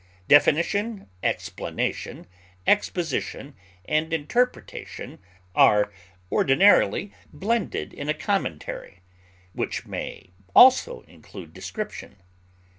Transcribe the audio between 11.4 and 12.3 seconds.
description.